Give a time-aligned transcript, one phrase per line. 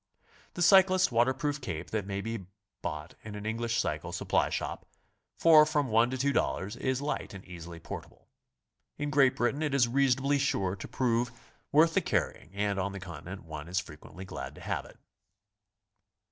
[0.55, 2.47] The cyclists' waterproof cape that may be
[2.81, 4.87] bought in an English cycle supply shop
[5.37, 8.27] for from one to two dollars, is light and easily portable.
[8.97, 11.31] In Great Britain it is reasonably sure to prove
[11.71, 14.97] worth the carrying, and on the Continent one is frequently glad to have it.